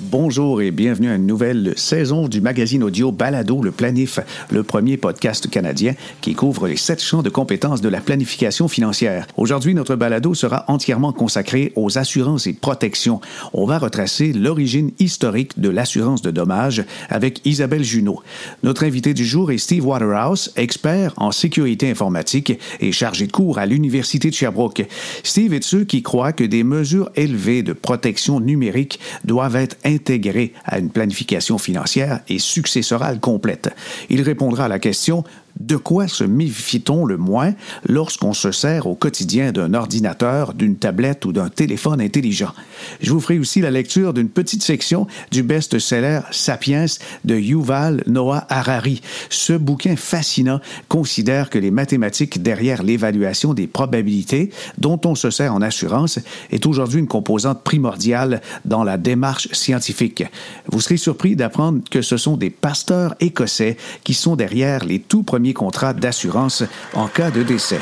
[0.00, 4.96] Bonjour et bienvenue à une nouvelle saison du magazine audio Balado Le Planif, le premier
[4.96, 9.26] podcast canadien qui couvre les sept champs de compétences de la planification financière.
[9.36, 13.20] Aujourd'hui, notre balado sera entièrement consacré aux assurances et protections.
[13.52, 18.22] On va retracer l'origine historique de l'assurance de dommages avec Isabelle Junot.
[18.62, 23.58] Notre invité du jour est Steve Waterhouse, expert en sécurité informatique et chargé de cours
[23.58, 24.86] à l'Université de Sherbrooke.
[25.24, 29.76] Steve est de ceux qui croient que des mesures élevées de protection numérique doivent être
[29.88, 33.70] intégré à une planification financière et successorale complète.
[34.10, 35.24] Il répondra à la question
[35.60, 37.54] de quoi se méfie-t-on le moins
[37.86, 42.52] lorsqu'on se sert au quotidien d'un ordinateur, d'une tablette ou d'un téléphone intelligent?
[43.00, 46.86] Je vous ferai aussi la lecture d'une petite section du best-seller Sapiens
[47.24, 49.02] de Yuval Noah Harari.
[49.30, 55.54] Ce bouquin fascinant considère que les mathématiques derrière l'évaluation des probabilités dont on se sert
[55.54, 56.18] en assurance
[56.50, 60.24] est aujourd'hui une composante primordiale dans la démarche scientifique.
[60.70, 65.22] Vous serez surpris d'apprendre que ce sont des pasteurs écossais qui sont derrière les tout
[65.22, 66.62] premiers contrat d'assurance
[66.94, 67.80] en cas de décès.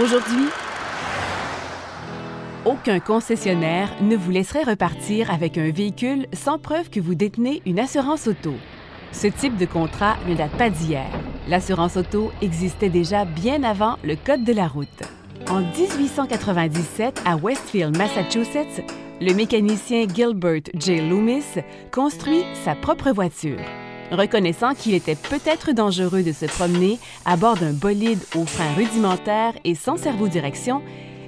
[0.00, 0.48] Aujourd'hui,
[2.66, 7.78] aucun concessionnaire ne vous laisserait repartir avec un véhicule sans preuve que vous détenez une
[7.78, 8.54] assurance auto.
[9.12, 11.06] Ce type de contrat ne date pas d'hier.
[11.48, 14.88] L'assurance auto existait déjà bien avant le Code de la route.
[15.48, 18.82] En 1897, à Westfield, Massachusetts,
[19.20, 21.08] le mécanicien Gilbert J.
[21.08, 21.44] Loomis
[21.92, 23.60] construit sa propre voiture.
[24.10, 29.54] Reconnaissant qu'il était peut-être dangereux de se promener à bord d'un bolide aux freins rudimentaires
[29.64, 30.82] et sans cerveau-direction,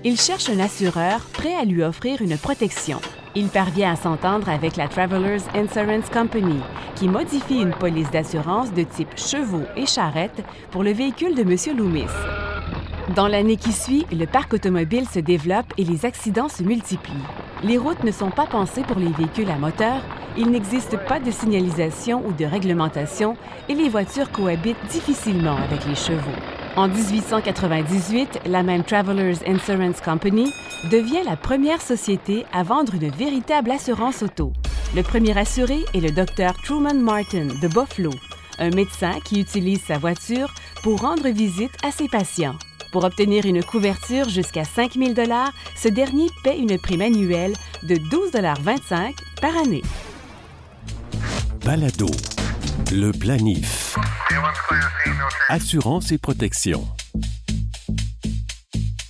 [0.05, 3.01] il cherche un assureur prêt à lui offrir une protection.
[3.35, 6.61] Il parvient à s'entendre avec la Travelers Insurance Company,
[6.95, 11.77] qui modifie une police d'assurance de type chevaux et charrettes pour le véhicule de M.
[11.77, 12.05] Loomis.
[13.17, 17.15] Dans l'année qui suit, le parc automobile se développe et les accidents se multiplient.
[17.65, 20.03] Les routes ne sont pas pensées pour les véhicules à moteur,
[20.37, 23.37] il n'existe pas de signalisation ou de réglementation
[23.69, 26.21] et les voitures cohabitent difficilement avec les chevaux.
[26.77, 30.53] En 1898, la même Travelers Insurance Company
[30.91, 34.53] devient la première société à vendre une véritable assurance auto.
[34.95, 38.11] Le premier assuré est le docteur Truman Martin de Buffalo,
[38.59, 40.53] un médecin qui utilise sa voiture
[40.83, 42.55] pour rendre visite à ses patients.
[42.93, 45.15] Pour obtenir une couverture jusqu'à 5 000
[45.77, 49.83] ce dernier paie une prime annuelle de 12,25 par année.
[51.65, 52.09] Balado.
[52.91, 53.97] Le planif.
[55.49, 56.87] Assurance et protection.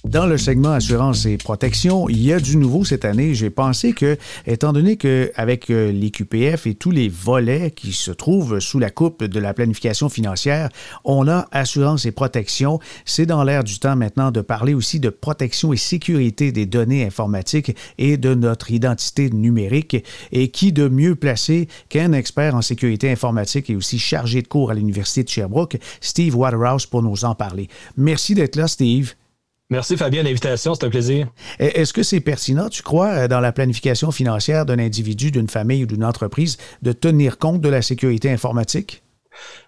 [0.08, 3.34] Dans le segment assurance et protection, il y a du nouveau cette année.
[3.34, 8.10] J'ai pensé que, étant donné qu'avec euh, les QPF et tous les volets qui se
[8.10, 10.70] trouvent sous la coupe de la planification financière,
[11.04, 12.80] on a assurance et protection.
[13.04, 17.04] C'est dans l'air du temps maintenant de parler aussi de protection et sécurité des données
[17.04, 20.02] informatiques et de notre identité numérique.
[20.32, 24.70] Et qui de mieux placé qu'un expert en sécurité informatique et aussi chargé de cours
[24.70, 27.68] à l'Université de Sherbrooke, Steve Waterhouse, pour nous en parler.
[27.98, 29.12] Merci d'être là, Steve.
[29.70, 31.28] Merci Fabien, l'invitation, c'est un plaisir.
[31.58, 35.84] Est-ce que c'est pertinent, tu crois, euh, dans la planification financière d'un individu, d'une famille
[35.84, 39.02] ou d'une entreprise, de tenir compte de la sécurité informatique?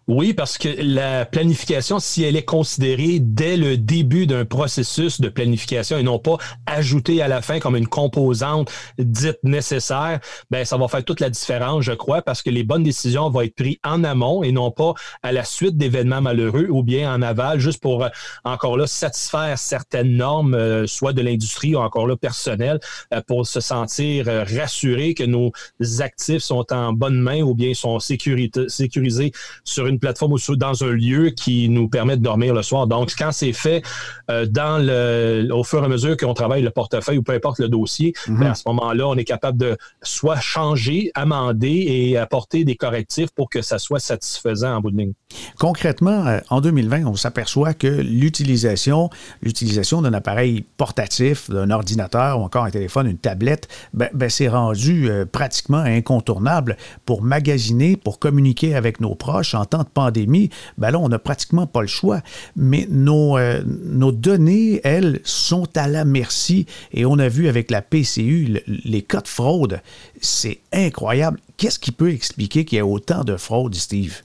[0.09, 5.28] Oui, parce que la planification, si elle est considérée dès le début d'un processus de
[5.28, 10.19] planification et non pas ajoutée à la fin comme une composante dite nécessaire,
[10.50, 13.43] ben ça va faire toute la différence, je crois, parce que les bonnes décisions vont
[13.43, 17.22] être prises en amont et non pas à la suite d'événements malheureux ou bien en
[17.22, 18.09] aval, juste pour euh,
[18.44, 22.81] encore là satisfaire certaines normes, euh, soit de l'industrie ou encore là personnel,
[23.15, 25.53] euh, pour se sentir rassuré que nos
[26.00, 29.33] actifs sont en bonne main ou bien sont sécurisés
[29.65, 32.87] sur une plateforme ou dans un lieu qui nous permet de dormir le soir.
[32.87, 33.83] Donc, quand c'est fait
[34.31, 37.59] euh, dans le, au fur et à mesure qu'on travaille le portefeuille ou peu importe
[37.59, 38.39] le dossier, mhm.
[38.39, 43.31] ben, à ce moment-là, on est capable de soit changer, amender et apporter des correctifs
[43.34, 45.13] pour que ça soit satisfaisant en bout de ligne.
[45.59, 49.10] Concrètement, euh, en 2020, on s'aperçoit que l'utilisation,
[49.42, 54.48] l'utilisation d'un appareil portatif, d'un ordinateur ou encore un téléphone, une tablette, ben, ben c'est
[54.48, 60.50] rendu euh, pratiquement incontournable pour magasiner, pour communiquer avec nos proches en temps de pandémie.
[60.78, 62.21] Ben là, on n'a pratiquement pas le choix.
[62.56, 66.66] Mais nos, euh, nos données, elles, sont à la merci.
[66.92, 69.80] Et on a vu avec la PCU les cas de fraude.
[70.21, 71.38] C'est incroyable.
[71.56, 74.22] Qu'est-ce qui peut expliquer qu'il y a autant de fraude, Steve?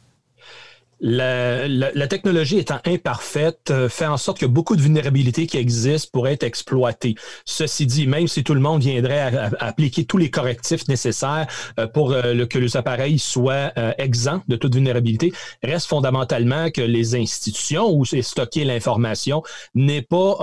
[1.01, 6.33] La, technologie étant imparfaite euh, fait en sorte que beaucoup de vulnérabilités qui existent pourraient
[6.33, 7.15] être exploitées.
[7.43, 11.47] Ceci dit, même si tout le monde viendrait appliquer tous les correctifs nécessaires
[11.79, 15.33] euh, pour euh, que les appareils soient exempts de toute vulnérabilité,
[15.63, 19.43] reste fondamentalement que les institutions où c'est stocké l'information
[19.73, 20.37] n'est pas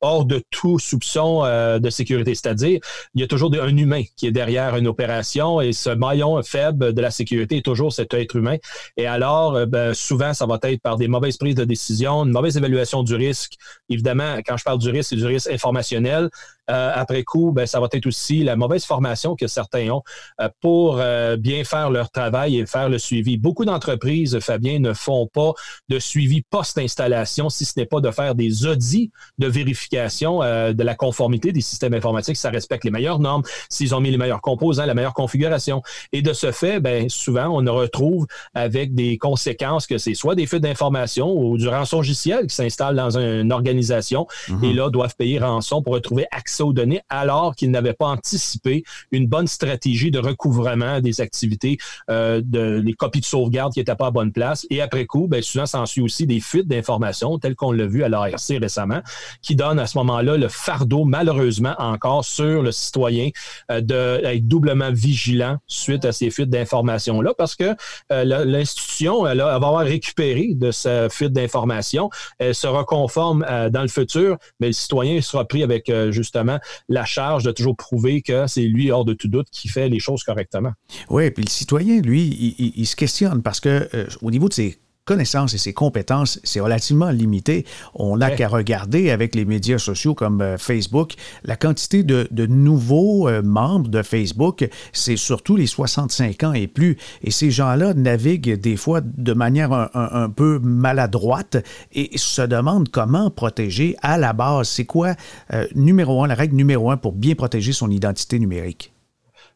[0.00, 1.42] hors de tout soupçon
[1.78, 2.34] de sécurité.
[2.34, 2.80] C'est-à-dire,
[3.14, 6.92] il y a toujours un humain qui est derrière une opération et ce maillon faible
[6.92, 8.56] de la sécurité est toujours cet être humain.
[8.96, 12.32] Et alors, euh, ben, souvent, ça va être par des mauvaises prises de décision, une
[12.32, 13.54] mauvaise évaluation du risque.
[13.88, 16.30] Évidemment, quand je parle du risque, c'est du risque informationnel.
[16.70, 20.02] Euh, après coup, ben, ça va être aussi la mauvaise formation que certains ont
[20.40, 23.36] euh, pour euh, bien faire leur travail et faire le suivi.
[23.36, 25.52] Beaucoup d'entreprises, Fabien, ne font pas
[25.88, 30.94] de suivi post-installation, si ce n'est pas de faire des audits de vérification de la
[30.94, 34.86] conformité des systèmes informatiques, ça respecte les meilleures normes, s'ils ont mis les meilleurs composants,
[34.86, 35.82] la meilleure configuration.
[36.12, 40.46] Et de ce fait, ben, souvent, on retrouve avec des conséquences que c'est soit des
[40.46, 44.64] fuites d'informations ou du rançon logiciel qui s'installe dans une organisation mhm.
[44.64, 48.84] et là doivent payer rançon pour retrouver accès aux données alors qu'ils n'avaient pas anticipé
[49.12, 51.78] une bonne stratégie de recouvrement des activités,
[52.10, 54.66] euh, de, les copies de sauvegarde qui n'étaient pas à bonne place.
[54.70, 58.08] Et après coup, ben, souvent, s'ensuit aussi des fuites d'informations, telles qu'on l'a vu à
[58.08, 59.00] l'ARC récemment,
[59.42, 63.30] qui donnent à ce moment-là le fardeau, malheureusement, encore sur le citoyen
[63.70, 67.74] euh, d'être doublement vigilant suite à ces fuites d'informations-là, parce que
[68.12, 73.82] euh, l'institution, elle, va avoir récupéré de sa fuite d'informations, elle sera conforme euh, dans
[73.82, 76.45] le futur, mais le citoyen sera pris avec justement
[76.88, 80.00] la charge de toujours prouver que c'est lui, hors de tout doute, qui fait les
[80.00, 80.72] choses correctement.
[81.10, 84.78] Oui, puis le citoyen, lui, il, se questionne parce que euh, au niveau de ses
[85.06, 87.64] connaissances et ses compétences, c'est relativement limité.
[87.94, 91.14] On n'a qu'à regarder avec les médias sociaux comme euh, Facebook,
[91.44, 96.98] la quantité de, nouveaux euh, membres de Facebook, c'est surtout les 65 ans et plus.
[97.22, 101.56] Et ces gens-là naviguent des fois de manière un, peu maladroite
[101.92, 104.68] et se demandent comment protéger à la base.
[104.68, 105.14] C'est quoi,
[105.52, 108.95] euh, numéro un, la règle numéro un pour bien protéger son identité numérique?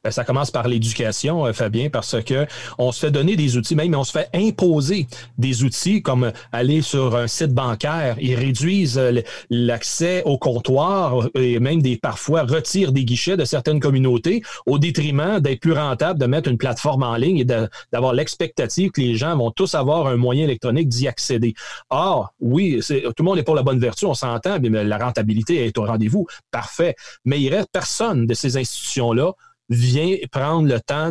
[0.02, 2.46] Ben, ça commence par l'éducation, euh, Fabien, parce que
[2.78, 5.06] on se fait donner des outils, même on se fait imposer
[5.36, 8.16] des outils comme aller sur un site bancaire.
[8.18, 9.20] Ils réduisent euh,
[9.50, 15.38] l'accès au comptoir et même des parfois retirent des guichets de certaines communautés au détriment
[15.38, 19.36] d'être plus rentable de mettre une plateforme en ligne et d'avoir l'expectative que les gens
[19.36, 21.52] vont tous avoir un moyen électronique d'y accéder.
[21.90, 25.66] Or, oui, tout le monde est pour la bonne vertu, on s'entend, mais la rentabilité
[25.66, 26.94] est au rendez-vous, parfait.
[27.26, 29.34] Mais il reste personne de ces institutions-là
[29.70, 31.10] vient prendre le temps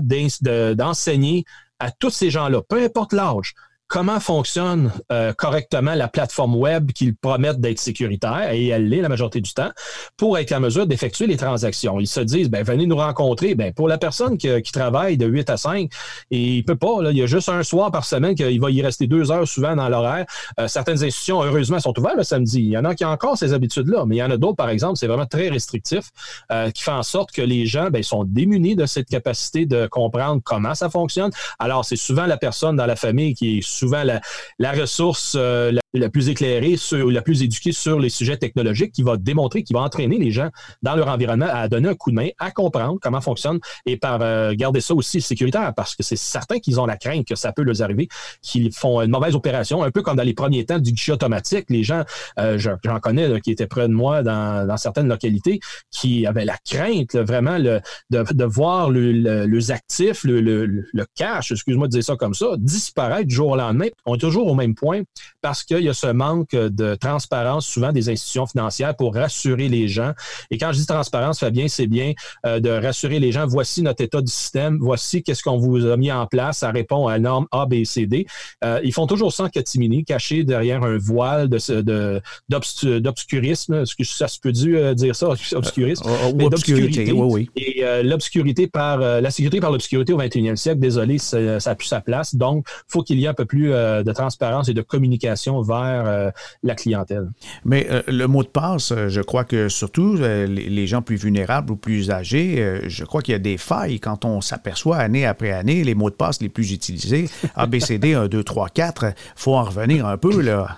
[0.75, 1.45] d'enseigner
[1.79, 3.55] à tous ces gens-là, peu importe l'âge,
[3.89, 9.09] comment fonctionne euh, correctement la plateforme web qu'ils promettent d'être sécuritaire, et elle l'est la
[9.09, 9.71] majorité du temps,
[10.15, 11.99] pour être en mesure d'effectuer les transactions.
[11.99, 13.55] Ils se disent, ben, venez nous rencontrer.
[13.55, 15.91] Ben, pour la personne qui, travaille de 8 à 5,
[16.29, 18.69] et il peut pas, là, il y a juste un soir par semaine qu'il va
[18.69, 20.25] y rester deux heures souvent dans l'horaire.
[20.59, 22.59] Euh, certaines institutions, heureusement, sont ouvertes le samedi.
[22.59, 24.55] Il y en a qui ont encore ces habitudes-là, mais il y en a d'autres,
[24.55, 26.11] par exemple, c'est vraiment très restrictif,
[26.51, 29.87] euh, qui fait en sorte que les gens ben, sont démunis de cette capacité de
[29.87, 31.31] comprendre comment ça fonctionne.
[31.57, 36.09] Alors, c'est souvent la personne dans la famille qui est souvent la, ressource euh, la,
[36.09, 39.81] plus éclairée, sur, la plus éduquée sur les sujets technologiques, qui va démontrer, qui va
[39.81, 40.49] entraîner les gens
[40.81, 44.19] dans leur environnement à donner un coup de main, à comprendre comment fonctionne et par
[44.21, 47.53] euh, garder ça aussi sécuritaire, parce que c'est certain qu'ils ont la crainte que ça
[47.53, 48.09] peut leur arriver,
[48.41, 51.65] qu'ils font une mauvaise opération, un peu comme dans les premiers temps du guichet automatique.
[51.69, 52.03] Les gens,
[52.39, 55.59] euh, j'en connais qui étaient près de moi dans, certaines localités,
[55.91, 61.91] qui avaient la crainte vraiment de, voir le, les actifs, le, le cash, excuse-moi de
[61.91, 63.68] dire ça comme ça, disparaître du jour au lendemain
[64.05, 65.01] on est toujours au même point
[65.41, 69.87] parce qu'il y a ce manque de transparence souvent des institutions financières pour rassurer les
[69.87, 70.13] gens.
[70.51, 72.13] Et quand je dis transparence, Fabien, c'est bien
[72.45, 73.45] euh, de rassurer les gens.
[73.47, 74.77] Voici notre état du système.
[74.79, 76.59] Voici qu'est-ce qu'on vous a mis en place.
[76.59, 78.25] Ça répond à la norme A, B, C, D.
[78.63, 83.73] Euh, ils font toujours ça en catimini, caché derrière un voile de, d'obscurisme.
[83.75, 86.07] Est-ce que ça se peut euh, dire ça, obscurisme?
[86.07, 87.61] Euh, obscurité, oui, oui.
[87.61, 92.01] Et l'obscurité par la sécurité par l'obscurité au 21e siècle, désolé, ça n'a plus sa
[92.01, 92.35] place.
[92.35, 96.03] Donc, faut qu'il y ait un peu plus euh, de transparence et de communication vers
[96.05, 96.31] euh,
[96.63, 97.29] la clientèle.
[97.65, 101.75] Mais euh, le mot de passe, je crois que surtout les gens plus vulnérables ou
[101.75, 105.83] plus âgés, je crois qu'il y a des failles quand on s'aperçoit année après année
[105.83, 110.05] les mots de passe les plus utilisés, ABCD 1, 2, 3, 4, faut en revenir
[110.05, 110.77] un peu là.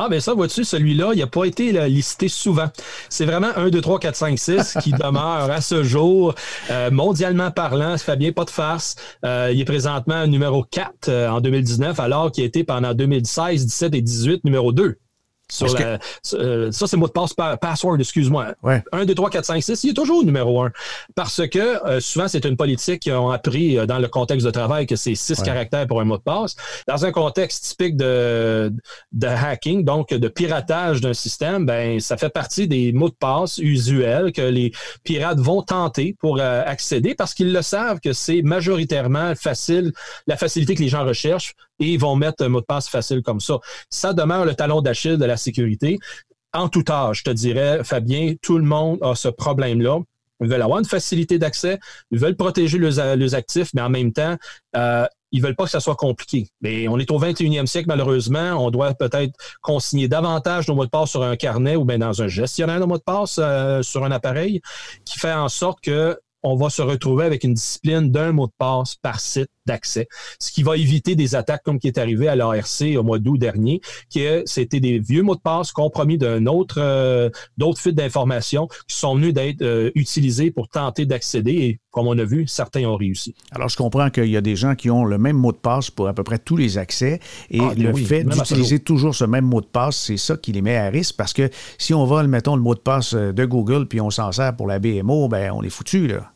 [0.00, 2.68] Ah, ben ça, vois-tu, celui-là, il n'a pas été listé souvent.
[3.08, 6.36] C'est vraiment 1, 2, 3, 4, 5, 6 qui demeure à ce jour.
[6.70, 8.94] Euh, mondialement parlant, Fabien, pas de farce.
[9.24, 13.66] Euh, il est présentement numéro 4 euh, en 2019, alors qu'il a été pendant 2016,
[13.66, 14.98] 17 et 18 numéro 2.
[15.50, 15.98] Sur la,
[16.34, 18.54] euh, ça, c'est mot de passe password, excuse-moi.
[18.62, 18.82] Ouais.
[18.92, 20.70] 1, 2, 3, 4, 5, 6, il est toujours numéro 1.
[21.14, 24.50] Parce que euh, souvent, c'est une politique qu'ils ont appris euh, dans le contexte de
[24.50, 26.54] travail que c'est six caractères pour un mot de passe.
[26.86, 28.70] Dans un contexte typique de,
[29.12, 33.56] de hacking, donc de piratage d'un système, ben ça fait partie des mots de passe
[33.58, 39.34] usuels que les pirates vont tenter pour accéder parce qu'ils le savent que c'est majoritairement
[39.34, 39.92] facile,
[40.26, 43.22] la facilité que les gens recherchent et ils vont mettre un mot de passe facile
[43.22, 43.58] comme ça.
[43.90, 45.98] Ça demeure le talon d'Achille de la sécurité.
[46.52, 49.98] En tout âge, je te dirais, Fabien, tout le monde a ce problème-là.
[50.40, 51.80] Ils veulent avoir une facilité d'accès,
[52.10, 54.36] ils veulent protéger leurs, actifs, mais en même temps,
[54.76, 56.46] euh, ils veulent pas que ça soit compliqué.
[56.60, 58.64] Mais on est au 21e siècle, malheureusement.
[58.64, 62.22] On doit peut-être consigner davantage nos mots de passe sur un carnet ou bien dans
[62.22, 64.60] un gestionnaire de mots de passe euh, sur un appareil
[65.04, 68.52] qui fait en sorte que on va se retrouver avec une discipline d'un mot de
[68.58, 70.08] passe par site d'accès,
[70.40, 73.38] ce qui va éviter des attaques comme qui est arrivé à l'ARC au mois d'août
[73.38, 78.66] dernier, qui c'était des vieux mots de passe compromis d'un autre euh, d'autres fuites d'informations
[78.88, 82.84] qui sont venus d'être euh, utilisés pour tenter d'accéder et comme on a vu, certains
[82.84, 83.34] ont réussi.
[83.50, 85.90] Alors je comprends qu'il y a des gens qui ont le même mot de passe
[85.90, 89.46] pour à peu près tous les accès et ah, le fait d'utiliser toujours ce même
[89.46, 92.28] mot de passe, c'est ça qui les met à risque parce que si on vole
[92.28, 95.50] mettons le mot de passe de Google puis on s'en sert pour la BMO, ben
[95.52, 96.32] on est foutu là.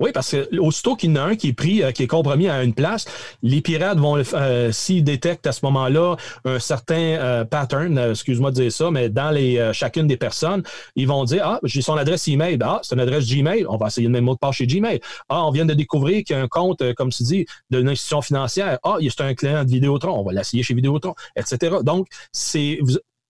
[0.00, 2.06] Oui, parce que aussitôt qu'il y en a un qui est pris, euh, qui est
[2.06, 3.04] compromis à une place,
[3.42, 6.14] les pirates vont, euh, s'ils détectent à ce moment-là
[6.44, 10.62] un certain euh, pattern, excuse-moi de dire ça, mais dans les chacune des personnes,
[10.94, 13.88] ils vont dire ah j'ai son adresse email, ah c'est une adresse Gmail, on va
[13.88, 15.00] essayer le même mot de passe chez Gmail.
[15.28, 18.22] Ah on vient de découvrir qu'il y a un compte, comme tu dis, d'une institution
[18.22, 18.78] financière.
[18.84, 21.78] Ah c'est un client de Vidéotron, on va l'essayer chez Vidéotron, etc.
[21.82, 22.78] Donc c'est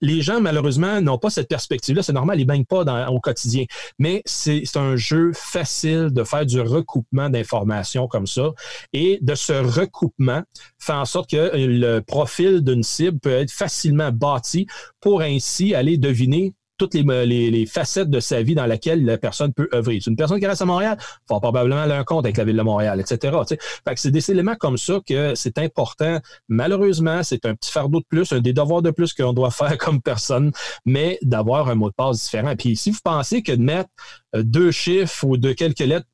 [0.00, 2.02] les gens, malheureusement, n'ont pas cette perspective-là.
[2.02, 3.64] C'est normal, ils ne baignent pas au quotidien.
[3.98, 8.50] Mais c'est un jeu facile de faire du recoupement d'informations comme ça.
[8.92, 10.42] Et de ce recoupement
[10.78, 14.66] fait en sorte que le profil d'une cible peut être facilement bâti
[15.00, 19.68] pour ainsi aller deviner toutes les, facettes de sa vie dans laquelle la personne peut
[19.74, 19.98] œuvrer.
[20.00, 20.96] C'est une personne qui reste à Montréal,
[21.28, 23.36] faut probablement aller un compte avec la ville de Montréal, etc.
[23.46, 23.56] Fait
[23.94, 26.18] que c'est des éléments comme ça que c'est important.
[26.48, 29.76] Malheureusement, c'est un petit fardeau de plus, un des devoirs de plus qu'on doit faire
[29.76, 30.52] comme personne,
[30.86, 32.54] mais d'avoir un mot de passe différent.
[32.56, 33.90] Puis si vous pensez que de mettre
[34.34, 36.06] euh, deux chiffres ou de quelques lettres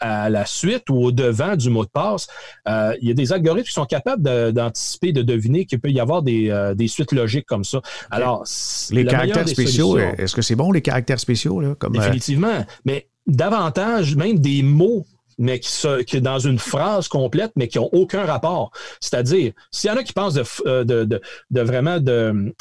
[0.00, 2.28] à la suite ou au devant du mot de passe,
[2.68, 6.00] euh, il y a des algorithmes qui sont capables d'anticiper, de, deviner qu'il peut y
[6.00, 7.80] avoir des, euh, suites logiques comme ça.
[8.10, 8.44] Alors,
[8.90, 13.08] les caractères spéciaux, est-ce que c'est bon les caractères spéciaux là, comme, euh, Définitivement, mais
[13.26, 15.04] davantage même des mots
[15.40, 18.72] mais qui, sont dans une phrase complète, mais qui n'ont aucun rapport.
[19.00, 22.52] C'est-à-dire, s'il y en a qui pensent de, de, vraiment de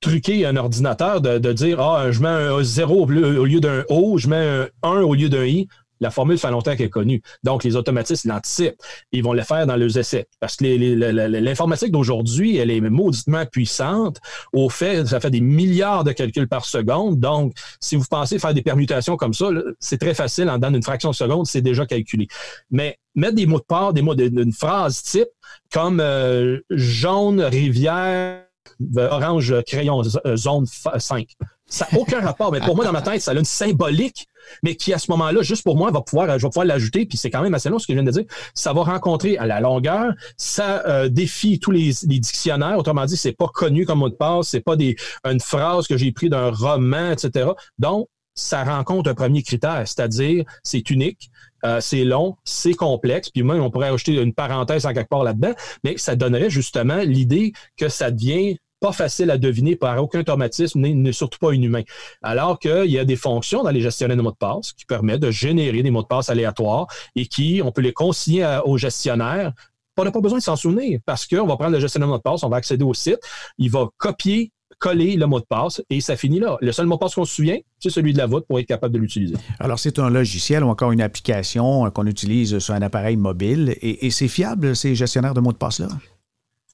[0.00, 4.28] truquer un ordinateur, de, dire Ah, je mets un 0 au lieu d'un O, je
[4.28, 5.68] mets un 1 au lieu d'un I
[6.02, 7.22] la formule fait longtemps qu'elle est connue.
[7.44, 8.76] Donc, les automatistes l'anticipent.
[9.12, 10.26] Ils vont le faire dans leurs essais.
[10.40, 14.18] Parce que l'informatique d'aujourd'hui, elle est mauditement puissante.
[14.52, 17.20] Au fait, ça fait des milliards de calculs par seconde.
[17.20, 20.50] Donc, si vous pensez faire des permutations comme ça, c'est très facile.
[20.50, 22.26] En dans une fraction de seconde, c'est déjà calculé.
[22.70, 25.28] Mais mettre des mots de part, des mots d'une phrase type,
[25.72, 28.42] comme euh, jaune, rivière,
[28.96, 31.28] orange, crayon, euh, zone 5.
[31.66, 34.26] Ça n'a aucun rapport, mais pour moi, dans ma tête, ça a une symbolique,
[34.62, 37.18] mais qui, à ce moment-là, juste pour moi, va pouvoir, je vais pouvoir l'ajouter, puis
[37.18, 38.24] c'est quand même assez long ce que je viens de dire.
[38.54, 42.78] Ça va rencontrer à la longueur, ça euh, défie tous les, dictionnaires.
[42.78, 44.76] Autrement dit, c'est pas connu comme mot de passe, c'est pas
[45.24, 47.50] une phrase que j'ai pris d'un roman, etc.
[47.78, 51.30] Donc, ça rencontre un premier critère, c'est-à-dire c'est unique,
[51.64, 55.24] euh, c'est long, c'est complexe, puis même on pourrait ajouter une parenthèse en quelque part
[55.24, 55.52] là-dedans,
[55.84, 60.80] mais ça donnerait justement l'idée que ça devient pas facile à deviner par aucun automatisme,
[60.80, 61.82] ni, surtout pas inhumain.
[62.20, 65.20] Alors qu'il y a des fonctions dans les gestionnaires de mots de passe qui permettent
[65.20, 69.52] de générer des mots de passe aléatoires et qui, on peut les consigner au gestionnaire.
[69.96, 72.18] On n'a pas besoin de s'en souvenir parce qu'on va prendre le gestionnaire de mot
[72.18, 73.20] de passe, on va accéder au site,
[73.56, 76.56] il va copier coller le mot de passe et ça finit là.
[76.60, 78.66] Le seul mot de passe qu'on se souvient, c'est celui de la voûte pour être
[78.66, 79.36] capable de l'utiliser.
[79.60, 84.10] Alors, c'est un logiciel ou encore une application qu'on utilise sur un appareil mobile et
[84.10, 85.88] c'est fiable, ces gestionnaires de mots de passe-là?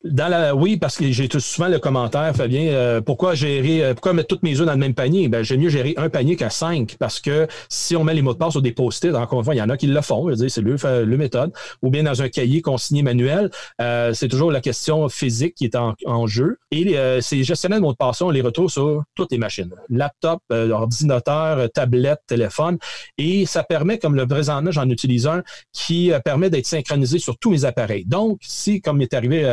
[0.04, 4.12] Dans la, oui, parce que j'ai souvent le commentaire, Fabien, euh, pourquoi gérer, euh, pourquoi
[4.12, 5.26] mettre toutes mes œufs dans le même panier?
[5.26, 8.32] Ben, j'aime mieux gérer un panier qu'à cinq, parce que si on met les mots
[8.32, 10.60] de passe sur des post-it, encore une il y en a qui le font, c'est
[10.60, 11.52] le, le méthode,
[11.82, 13.50] ou bien dans un cahier consigné manuel,
[13.80, 16.58] euh, c'est toujours la question physique qui est en, jeu.
[16.70, 19.72] Et ces gestionnaires de mots de passe, on les retrouve sur toutes les machines.
[19.88, 22.78] Laptop, ordinateur, tablette, téléphone.
[23.16, 27.50] Et ça permet, comme le présentement, j'en utilise un, qui permet d'être synchronisé sur tous
[27.50, 28.04] mes appareils.
[28.04, 29.44] Donc, si, comme il est arrivé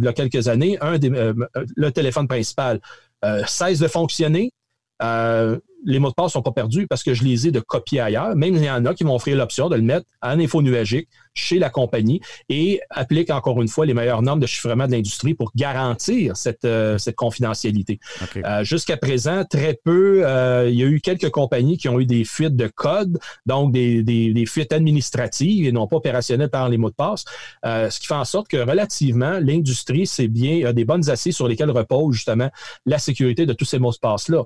[0.00, 1.34] il y a quelques années, euh,
[1.76, 2.80] le téléphone principal
[3.24, 4.52] euh, cesse de fonctionner,
[5.02, 8.00] euh, les mots de passe sont pas perdus parce que je les ai de copier
[8.00, 8.34] ailleurs.
[8.36, 11.08] Même il y en a qui m'ont offert l'option de le mettre en info nuagique
[11.34, 15.34] chez la compagnie et applique encore une fois les meilleures normes de chiffrement de l'industrie
[15.34, 17.98] pour garantir cette, euh, cette confidentialité.
[18.36, 22.06] Euh, jusqu'à présent, très peu, euh, il y a eu quelques compagnies qui ont eu
[22.06, 26.68] des fuites de code, donc des, des, des fuites administratives et non pas opérationnelles par
[26.68, 27.24] les mots de passe,
[27.64, 31.70] ce qui fait en sorte que relativement, l'industrie, c'est bien des bonnes assises sur lesquelles
[31.70, 32.50] repose justement
[32.86, 34.44] la sécurité de tous ces mots de passe-là.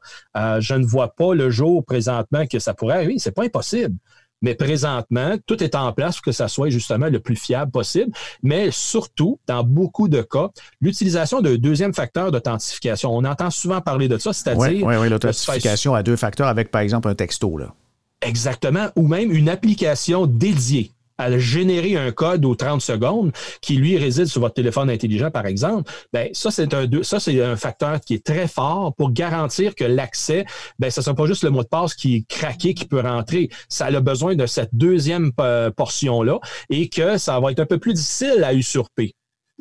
[0.61, 3.15] je ne vois pas le jour présentement que ça pourrait arriver.
[3.19, 3.95] C'est pas impossible.
[4.41, 8.13] Mais présentement, tout est en place pour que ça soit justement le plus fiable possible.
[8.43, 13.11] Mais surtout, dans beaucoup de cas, l'utilisation d'un deuxième facteur d'authentification.
[13.15, 14.87] On entend souvent parler de ça, c'est-à-dire.
[14.87, 17.59] Oui, oui, l'authentification à deux facteurs avec, par exemple, un texto.
[17.59, 17.75] Là.
[18.23, 18.89] Exactement.
[18.97, 24.27] Ou même une application dédiée à générer un code aux 30 secondes qui, lui, réside
[24.27, 28.15] sur votre téléphone intelligent, par exemple, ben, ça, c'est un, ça, c'est un facteur qui
[28.15, 30.47] est très fort pour garantir que l'accès,
[30.79, 33.01] ben, ce ne sera pas juste le mot de passe qui est craqué, qui peut
[33.01, 33.51] rentrer.
[33.69, 36.39] Ça a besoin de cette deuxième euh, portion-là
[36.71, 39.15] et que ça va être un peu plus difficile à usurper.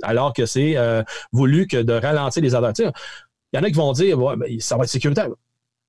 [0.04, 2.92] Alors que c'est euh, voulu que de ralentir les adversaires.
[3.52, 5.30] Il y en a qui vont dire, ouais, ben, ça va être sécuritaire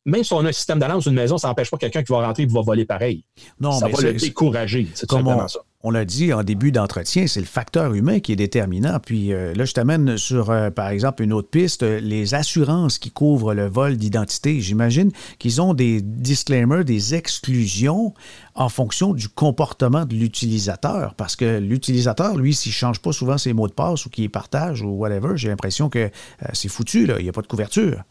[0.08, 2.12] même si on a un système d'alarme sur une maison, ça n'empêche pas quelqu'un qui
[2.12, 3.24] va rentrer et qui va voler pareil.
[3.60, 4.88] Non, ça va le décourager.
[4.94, 5.60] C'est on, ça.
[5.82, 8.98] On l'a dit en début d'entretien, c'est le facteur humain qui est déterminant.
[9.00, 12.98] Puis euh, là, je t'amène sur, euh, par exemple, une autre piste, euh, les assurances
[12.98, 14.60] qui couvrent le vol d'identité.
[14.60, 18.14] J'imagine qu'ils ont des disclaimers, des exclusions
[18.54, 21.14] en fonction du comportement de l'utilisateur.
[21.14, 24.30] Parce que l'utilisateur, lui, s'il ne change pas souvent ses mots de passe ou qu'il
[24.30, 26.10] partage ou whatever, j'ai l'impression que
[26.54, 27.16] c'est foutu, là.
[27.18, 28.02] il n'y a pas de couverture.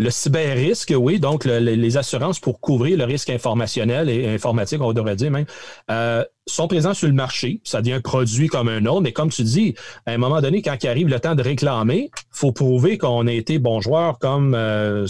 [0.00, 5.16] Le cyber-risque, oui, donc les assurances pour couvrir le risque informationnel et informatique, on devrait
[5.16, 5.44] dire même,
[5.90, 7.60] euh, sont présents sur le marché.
[7.64, 9.74] Ça devient un produit comme un autre, mais comme tu dis,
[10.06, 13.32] à un moment donné, quand il arrive le temps de réclamer, faut prouver qu'on a
[13.32, 15.04] été bon joueur comme, euh,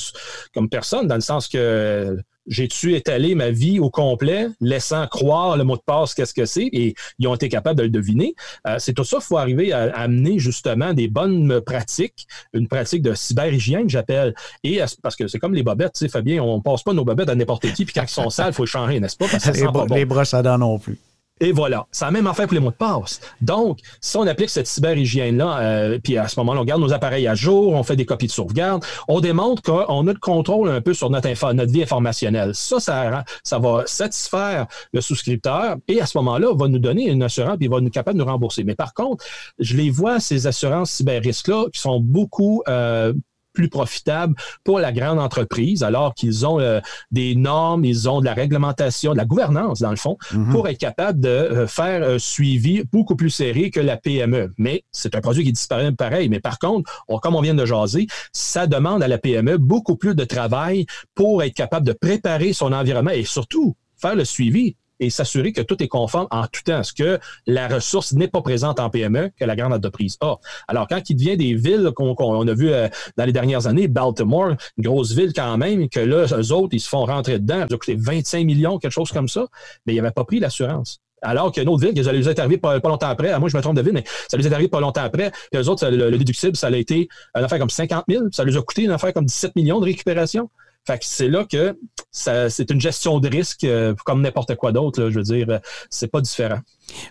[0.54, 2.16] comme personne, dans le sens que
[2.49, 6.69] j'ai-tu étalé ma vie au complet, laissant croire le mot de passe, qu'est-ce que c'est,
[6.73, 8.35] et ils ont été capables de le deviner?
[8.67, 13.02] Euh, c'est tout ça qu'il faut arriver à, amener justement des bonnes pratiques, une pratique
[13.02, 14.35] de cyber-hygiène, j'appelle.
[14.64, 17.28] Et parce que c'est comme les bobettes, tu sais, Fabien, on passe pas nos bobettes
[17.28, 19.26] à n'importe qui, puis quand ils sont sales, il faut changer, n'est-ce pas?
[19.28, 19.95] Parce que ça les, sent pas bon.
[19.95, 20.99] les brosses à dents non plus.
[21.40, 23.21] Et voilà, ça a même affaire pour les mots de passe.
[23.40, 27.26] Donc, si on applique cette cyber-hygiène-là, euh, puis à ce moment-là, on garde nos appareils
[27.28, 30.80] à jour, on fait des copies de sauvegarde, on démontre qu'on a le contrôle un
[30.80, 32.54] peu sur notre, vie informationnelle.
[32.54, 37.57] Ça, ça, va satisfaire le souscripteur et à ce moment-là, va nous donner une assurance
[37.57, 38.64] puis il va nous capable de nous rembourser.
[38.64, 39.25] Mais par contre,
[39.59, 43.13] je les vois, ces assurances cyber-risques-là, qui sont beaucoup euh,
[43.52, 44.34] plus profitable
[44.65, 46.80] pour la grande entreprise, alors qu'ils ont euh,
[47.11, 50.50] des normes, ils ont de la réglementation, de la gouvernance, dans le fond, mhm.
[50.50, 54.52] pour être capable de euh, faire un suivi beaucoup plus serré que la PME.
[54.58, 56.28] Mais c'est un produit qui disparaît pareil.
[56.28, 60.15] Mais par contre, comme on vient de jaser, ça demande à la PME beaucoup plus
[60.15, 65.11] de travail pour être capable de préparer son environnement et surtout faire le suivi et
[65.11, 68.80] s'assurer que tout est conforme en tout temps, ce que la ressource n'est pas présente
[68.80, 70.37] en PME que la grande entreprise a.
[70.67, 74.54] Alors, quand il devient des villes qu'on a vu euh, dans les dernières années, Baltimore,
[74.76, 77.75] une grosse ville quand même, que là, eux autres, ils se font rentrer dedans, ça
[77.75, 79.47] a coûté 25 millions, quelque chose comme ça,
[79.87, 81.00] mais ils n'avaient pas pris l'assurance.
[81.21, 83.63] Alors qu'une autre ville, que ça les est arrivé pas, longtemps après, moi je me
[83.63, 86.11] trompe de ville, mais ça les est arrivé pas longtemps après, puis eux autres, le,
[86.11, 88.93] le, déductible, ça a été une affaire comme 50 000, ça les a coûté une
[88.93, 90.49] affaire comme 17 millions de récupération.
[90.89, 91.79] Fait que c'est là que
[92.13, 95.11] c'est une gestion de risque euh, comme n'importe quoi d'autre.
[95.11, 95.59] Je veux dire, euh,
[95.91, 96.61] c'est pas différent.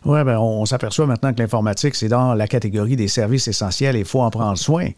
[0.05, 3.99] Oui, ben on, s'aperçoit maintenant que l'informatique, c'est dans la catégorie des services essentiels et
[3.99, 4.89] il faut en prendre soin.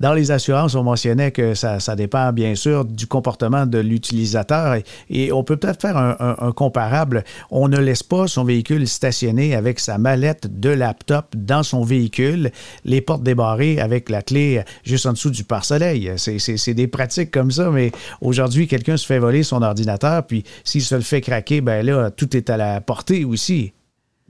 [0.00, 4.76] Dans les assurances, on mentionnait que ça, dépend bien sûr du comportement de l'utilisateur
[5.08, 7.24] et, on peut peut-être faire un, comparable.
[7.50, 12.50] On ne laisse pas son véhicule stationné avec sa mallette de laptop dans son véhicule,
[12.84, 16.12] les portes débarrées avec la clé juste en dessous du pare-soleil.
[16.16, 20.82] C'est des pratiques comme ça, mais aujourd'hui, quelqu'un se fait voler son ordinateur, puis s'il
[20.82, 23.72] se le fait craquer, ben là, tout est à la portée aussi.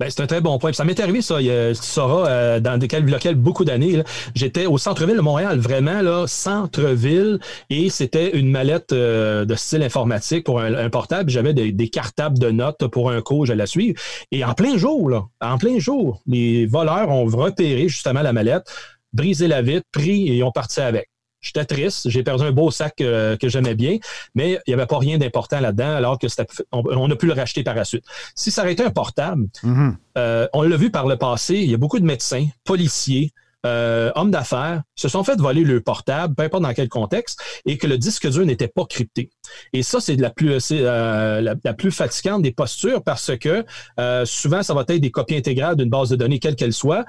[0.01, 0.73] Ben, c'est un très bon point.
[0.73, 4.03] ça m'est arrivé, ça, tu sauras, euh, dans des locales beaucoup d'années.
[4.35, 9.83] J'étais au centre-ville de Montréal, vraiment, là, centre-ville, et c'était une mallette euh, de style
[9.83, 11.29] informatique pour un, portable.
[11.29, 14.01] J'avais des, cartables de notes pour un cours, je la suivre.
[14.33, 18.73] Et en plein jour, là, en plein jour, les voleurs ont repéré justement la mallette,
[19.13, 21.11] brisé la vitre, pris et ont parti avec.
[21.41, 23.97] J'étais triste, j'ai perdu un beau sac euh, que j'aimais bien,
[24.35, 26.27] mais il n'y avait pas rien d'important là-dedans, alors que
[26.73, 28.05] on, a pu le racheter par la suite.
[28.35, 29.95] Si ça aurait été un portable, mm-hmm.
[30.19, 33.33] euh, on l'a vu par le passé, il y a beaucoup de médecins, policiers,
[33.67, 37.77] euh, hommes d'affaires se sont fait voler le portable, peu importe dans quel contexte, et
[37.77, 39.31] que le disque dur n'était pas crypté.
[39.73, 43.65] Et ça, c'est la plus euh, la, plus fatigante des postures parce que
[43.99, 47.05] euh, souvent, ça va être des copies intégrales d'une base de données, quelle qu'elle soit,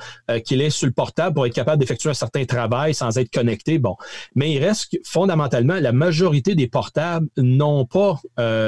[0.46, 3.80] qu'il est sur le portable pour être capable d'effectuer un certain travail sans être connecté.
[3.80, 3.96] Bon.
[4.36, 8.20] Mais il reste fondamentalement, la majorité des portables n'ont pas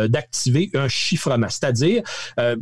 [0.08, 1.48] d'activer un chiffrement.
[1.50, 2.04] C'est-à-dire,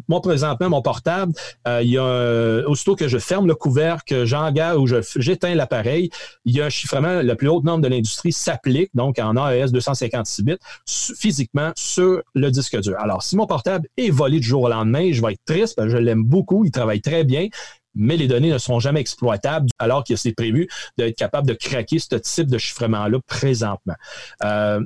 [0.07, 1.33] moi, présentement, mon portable,
[1.67, 6.09] il y a aussitôt que je ferme le couvercle, j'engage ou j'éteins l'appareil,
[6.45, 9.71] il y a un chiffrement, le plus haut nombre de l'industrie s'applique, donc en AES
[9.71, 12.95] 256 bits, physiquement sur le disque dur.
[12.99, 15.87] Alors, si mon portable est volé du jour au lendemain, je vais être triste parce
[15.87, 17.47] que je l'aime beaucoup, il travaille très bien,
[17.95, 21.99] mais les données ne seront jamais exploitables alors que c'est prévu d'être capable de craquer
[21.99, 23.95] ce type de chiffrement-là présentement.
[24.43, 24.81] Euh,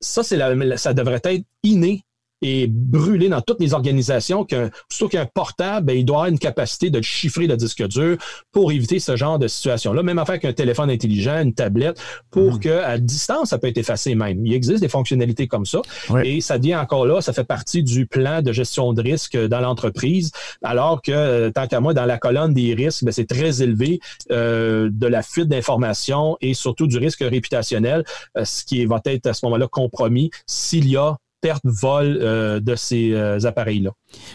[0.00, 0.38] ça, c'est
[0.76, 2.04] ça devrait être inné
[2.46, 6.38] et brûlé dans toutes les organisations qu'un, plutôt qu'un portable, ben, il doit avoir une
[6.38, 8.16] capacité de chiffrer le disque dur
[8.52, 10.04] pour éviter ce genre de situation-là.
[10.04, 12.60] Même affaire qu'un téléphone intelligent, une tablette, pour mmh.
[12.60, 14.46] que à distance, ça peut être effacé même.
[14.46, 15.82] Il existe des fonctionnalités comme ça.
[16.22, 19.60] Et ça dit encore là, ça fait partie du plan de gestion de risque dans
[19.60, 20.30] l'entreprise,
[20.62, 23.98] alors que, tant qu'à moi, dans la colonne des risques, ben, c'est très élevé
[24.30, 28.04] euh, de la fuite d'informations et surtout du risque réputationnel,
[28.38, 32.60] euh, ce qui va être à ce moment-là compromis s'il y a perte vol euh,
[32.60, 33.92] de ces euh, appareils-là.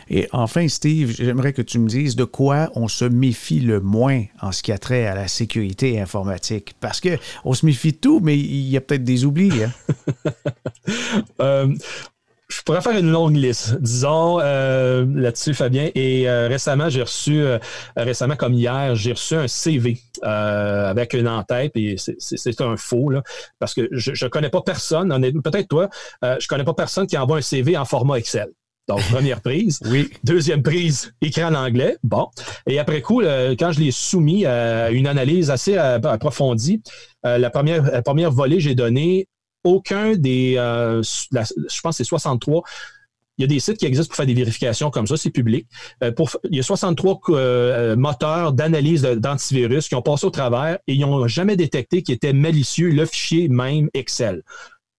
[0.09, 4.23] Et enfin, Steve, j'aimerais que tu me dises de quoi on se méfie le moins
[4.41, 6.75] en ce qui a trait à la sécurité informatique.
[6.79, 9.63] Parce que on se méfie de tout, mais il y a peut-être des oublis.
[9.63, 9.71] Hein?
[11.39, 11.73] Euh,
[12.51, 15.89] je pourrais faire une longue liste, disons, euh, là-dessus, Fabien.
[15.95, 17.57] Et euh, récemment, j'ai reçu, euh,
[17.95, 23.23] récemment comme hier, j'ai reçu un CV avec une en-tête, et c'est un faux, là,
[23.59, 25.09] parce que je ne connais pas personne,
[25.43, 25.89] peut-être toi,
[26.21, 28.49] je connais pas personne qui envoie un CV en format Excel.
[28.87, 29.79] Donc, première prise.
[29.85, 30.09] oui.
[30.23, 31.97] Deuxième prise, écrit en anglais.
[32.03, 32.27] Bon.
[32.67, 36.81] Et après coup, quand je l'ai soumis à une analyse assez approfondie,
[37.23, 39.27] la, première, la première volée, j'ai donné
[39.63, 42.63] aucun des, euh, je pense que c'est 63,
[43.37, 45.67] il y a des sites qui existent pour faire des vérifications comme ça, c'est public.
[46.03, 46.11] Euh,
[46.49, 51.01] il y a 63 euh, moteurs d'analyse d'antivirus qui ont passé au travers et ils
[51.01, 54.43] n'ont jamais détecté qu'il était malicieux le fichier même Excel.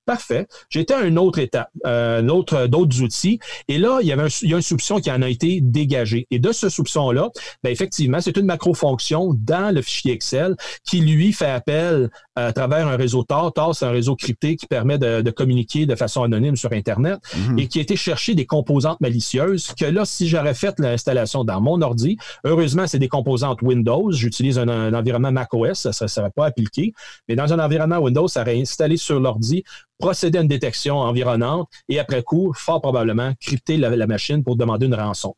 [0.04, 0.48] Parfait.
[0.68, 3.38] J'étais à une autre étape, euh, autre, d'autres outils.
[3.68, 5.60] Et là, il y avait un, il y a une soupçon qui en a été
[5.60, 6.26] dégagé.
[6.32, 7.30] Et de ce soupçon-là,
[7.62, 12.88] ben effectivement, c'est une macro-fonction dans le fichier Excel qui, lui, fait appel à travers
[12.88, 13.52] un réseau Tor.
[13.52, 17.58] Tor, c'est un réseau crypté qui permet de, communiquer de façon anonyme sur Internet mhm.
[17.58, 21.60] et qui a été chercher des composantes malicieuses que là, si j'aurais fait l'installation dans
[21.60, 24.10] mon ordi, heureusement, c'est des composantes Windows.
[24.10, 26.92] J'utilise un, environnement macOS, ça ne serait pas appliqué.
[27.28, 29.64] Mais dans un environnement Windows, ça aurait installé sur l'ordi
[30.02, 34.86] procéder à une détection environnante et après coup, fort probablement, crypter la, machine pour demander
[34.86, 35.36] une rançon.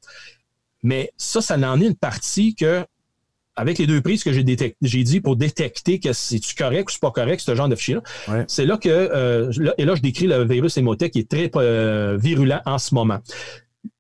[0.83, 2.83] Mais ça, ça n'en est une partie que,
[3.57, 7.11] avec les deux prises que j'ai dit pour détecter que c'est-tu correct ou c'est pas
[7.11, 8.03] correct, ce genre de fichier-là,
[8.49, 12.17] c'est là que, euh, et là, je décris le virus Emotet qui est très euh,
[12.19, 13.21] virulent en ce moment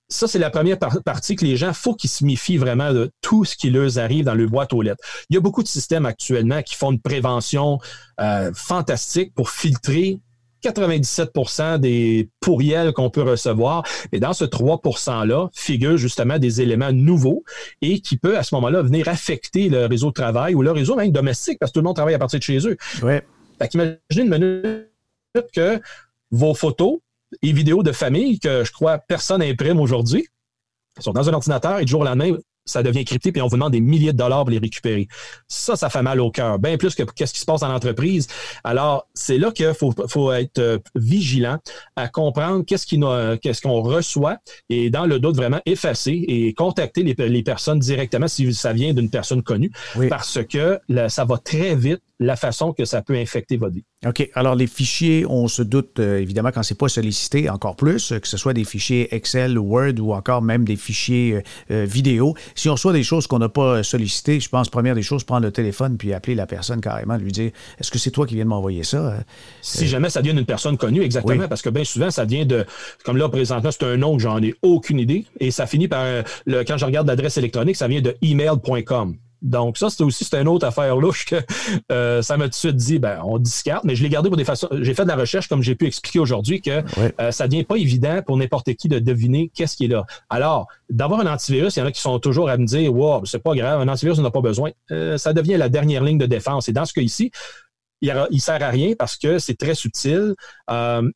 [0.08, 3.44] ça, c'est la première partie que les gens, faut qu'ils se méfient vraiment de tout
[3.44, 5.02] ce qui leur arrive dans le boîte aux lettres.
[5.30, 7.78] Il y a beaucoup de systèmes actuellement qui font une prévention
[8.20, 10.20] euh, fantastique pour filtrer
[10.64, 13.84] 97% des pourriels qu'on peut recevoir.
[14.12, 17.44] Et dans ce 3 %-là figurent justement des éléments nouveaux
[17.82, 20.96] et qui peut à ce moment-là venir affecter le réseau de travail ou le réseau
[20.96, 22.76] même domestique parce que tout le monde travaille à partir de chez eux.
[23.02, 23.22] Ouais.
[23.58, 25.80] Fait imaginez une minute que
[26.30, 26.98] vos photos
[27.42, 30.26] et vidéos de famille que je crois personne imprime aujourd'hui
[31.00, 33.56] sont dans un ordinateur et du jour au lendemain, ça devient crypté, puis on vous
[33.56, 35.08] demande des milliers de dollars pour les récupérer.
[35.48, 38.26] Ça, ça fait mal au cœur, bien plus que qu'est-ce qui se passe dans l'entreprise.
[38.62, 41.58] Alors, c'est là qu'il faut, faut être euh, vigilant
[41.96, 42.84] à comprendre qu'est-ce
[43.36, 48.28] qu'est-ce qu'on reçoit et dans le doute vraiment effacer et contacter les, les personnes directement
[48.28, 49.70] si ça vient d'une personne connue,
[50.08, 53.84] parce que ça va très vite la façon que ça peut infecter votre vie.
[54.06, 54.28] OK.
[54.34, 58.28] Alors, les fichiers, on se doute euh, évidemment quand c'est pas sollicité, encore plus, que
[58.28, 62.34] ce soit des fichiers Excel, Word ou encore même des fichiers euh, vidéo.
[62.54, 65.44] Si on reçoit des choses qu'on n'a pas sollicitées, je pense, première des choses, prendre
[65.44, 67.50] le téléphone puis appeler la personne carrément, lui dire
[67.80, 69.18] Est-ce que c'est toi qui viens de m'envoyer ça euh,
[69.62, 72.64] Si jamais ça vient d'une personne connue, exactement, parce que bien souvent, ça vient de.
[73.04, 75.26] Comme là, présentement, c'est un nom que j'en ai aucune idée.
[75.40, 76.04] Et ça finit par.
[76.46, 79.16] Le, quand je regarde l'adresse électronique, ça vient de email.com.
[79.44, 81.36] Donc, ça, c'est aussi une autre affaire louche que
[81.92, 84.38] euh, ça m'a tout de suite dit, ben, on discarte, mais je l'ai gardé pour
[84.38, 84.68] des façons.
[84.80, 86.82] J'ai fait de la recherche, comme j'ai pu expliquer aujourd'hui, que
[87.20, 90.06] euh, ça devient pas évident pour n'importe qui de deviner qu'est-ce qui est là.
[90.30, 93.26] Alors, d'avoir un antivirus, il y en a qui sont toujours à me dire, wow,
[93.26, 94.70] c'est pas grave, un antivirus, on n'a pas besoin.
[94.90, 96.70] Euh, ça devient la dernière ligne de défense.
[96.70, 97.30] Et dans ce cas ici,
[98.00, 100.34] il ne sert à rien parce que c'est très subtil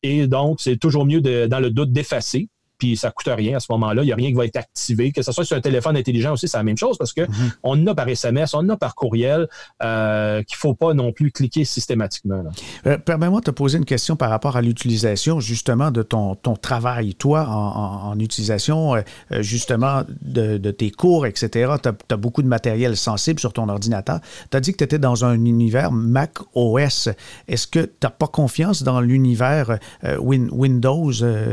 [0.01, 3.59] et donc c'est toujours mieux de, dans le doute d'effacer puis ça coûte rien à
[3.59, 4.01] ce moment-là.
[4.01, 5.11] Il n'y a rien qui va être activé.
[5.11, 7.51] Que ce soit sur un téléphone intelligent aussi, c'est la même chose parce que mm-hmm.
[7.63, 9.47] on en a par SMS, on en a par courriel,
[9.83, 12.43] euh, qu'il ne faut pas non plus cliquer systématiquement.
[12.87, 16.55] Euh, permets-moi de te poser une question par rapport à l'utilisation justement de ton, ton
[16.55, 19.01] travail, toi, en, utilisation euh,
[19.41, 21.73] justement de, tes cours, etc.
[21.83, 24.19] Tu as, beaucoup de matériel sensible sur ton ordinateur.
[24.49, 27.09] Tu as dit que tu étais dans un univers Mac OS.
[27.47, 29.79] Est-ce que tu n'as pas confiance dans l'univers
[30.19, 31.11] Windows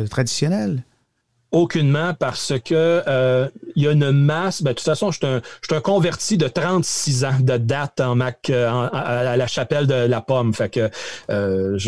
[0.09, 0.85] traditionnel?
[1.53, 4.63] Aucunement, parce que euh, il y a une masse.
[4.63, 8.17] Ben, de toute façon, je suis un, un, converti de 36 ans de date en
[8.17, 10.53] Mac euh, à, la chapelle de la pomme.
[10.53, 10.91] Fait que
[11.31, 11.79] euh,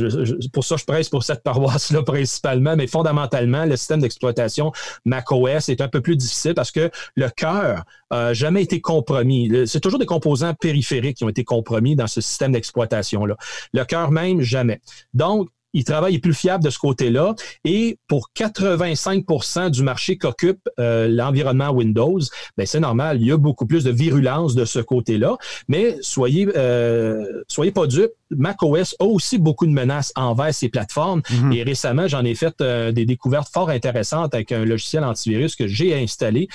[0.52, 4.72] pour ça, je presse pour cette paroisse-là principalement, mais fondamentalement, le système d'exploitation
[5.04, 9.50] macOS est un peu plus difficile parce que le cœur n'a jamais été compromis.
[9.66, 13.36] C'est toujours des composants périphériques qui ont été compromis dans ce système d'exploitation-là.
[13.72, 14.80] Le cœur même, jamais.
[15.14, 17.34] Donc, il travaille, est plus fiable de ce côté-là.
[17.64, 22.20] Et pour 85% du marché qu'occupe euh, l'environnement Windows,
[22.56, 25.36] ben c'est normal, il y a beaucoup plus de virulence de ce côté-là.
[25.68, 31.22] Mais soyez, euh, soyez pas dupes, macOS a aussi beaucoup de menaces envers ces plateformes.
[31.30, 31.52] Mhm.
[31.52, 35.66] Et récemment, j'en ai fait euh, des découvertes fort intéressantes avec un logiciel antivirus que
[35.66, 36.48] j'ai installé,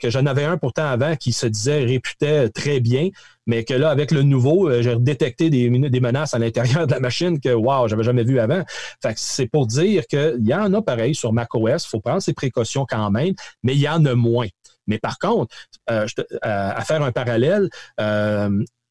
[0.00, 3.10] que j'en avais un pourtant avant qui se disait réputait très bien
[3.46, 7.00] mais que là, avec le nouveau, euh, j'ai détecté des, menaces à l'intérieur de la
[7.00, 8.62] machine que, wow, j'avais jamais vu avant.
[9.02, 12.20] Fait que c'est pour dire qu'il y en a pareil sur macOS, il faut prendre
[12.20, 14.48] ses précautions quand même, mais il y en a moins.
[14.86, 15.54] Mais par contre,
[15.90, 17.68] euh, euh, à faire un parallèle,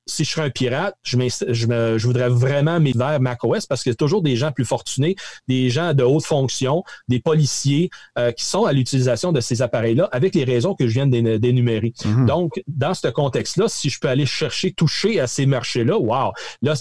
[0.05, 3.91] si je serais un pirate, je, je, je voudrais vraiment m'y vers macOS parce qu'il
[3.91, 5.15] y a toujours des gens plus fortunés,
[5.47, 10.07] des gens de haute fonction, des policiers euh, qui sont à l'utilisation de ces appareils-là
[10.11, 11.93] avec les raisons que je viens d'énumérer.
[12.05, 12.25] Mhm.
[12.25, 16.73] Donc, dans ce contexte-là, si je peux aller chercher, toucher à ces marchés-là, wow, là,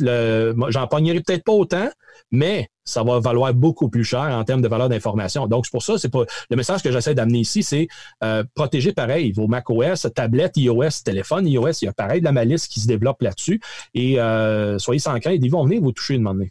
[0.69, 1.89] j'en pognerai peut-être pas autant,
[2.31, 5.47] mais ça va valoir beaucoup plus cher en termes de valeur d'information.
[5.47, 7.89] Donc, c'est pour ça, c'est pas le message que j'essaie d'amener ici, c'est
[8.23, 12.33] euh, protéger pareil vos macOS, tablettes, iOS, téléphone, iOS, il y a pareil de la
[12.33, 13.61] malice qui se développe là-dessus.
[13.95, 16.45] Et euh, soyez sans crainte, ils vont venir vous toucher une moment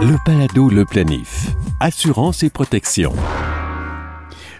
[0.00, 1.48] Le palado, le planif.
[1.80, 3.12] Assurance et protection.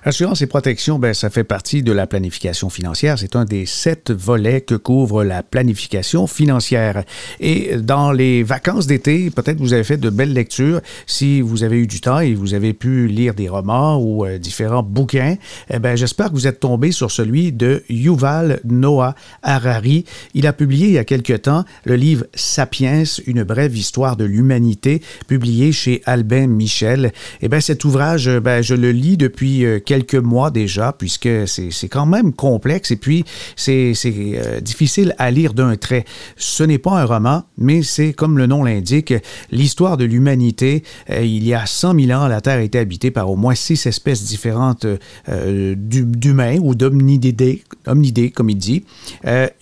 [0.06, 3.18] Assurance et protection, ben, ça fait partie de la planification financière.
[3.18, 7.04] C'est un des sept volets que couvre la planification financière.
[7.40, 10.82] Et dans les vacances d'été, peut-être vous avez fait de belles lectures.
[11.06, 14.36] Si vous avez eu du temps et vous avez pu lire des romans ou euh,
[14.36, 15.36] différents bouquins,
[15.70, 20.04] eh ben, j'espère que vous êtes tombé sur celui de Yuval Noah Harari.
[20.34, 24.26] Il a publié il y a quelque temps le livre Sapiens, une brève histoire de
[24.26, 27.10] l'humanité, publié chez Albin Michel.
[27.40, 31.88] Eh ben, cet ouvrage, ben, je le lis depuis euh, quelques mois déjà, puisque c'est
[31.88, 36.04] quand même complexe et puis c'est euh, difficile à lire d'un trait.
[36.36, 39.14] Ce n'est pas un roman, mais c'est, comme le nom l'indique,
[39.52, 40.82] l'histoire de l'humanité.
[41.10, 43.86] Euh, il y a 100 000 ans, la Terre était habitée par au moins six
[43.86, 44.84] espèces différentes
[45.28, 48.02] euh, d'humains ou d'hominidés, comme
[48.50, 48.84] il dit.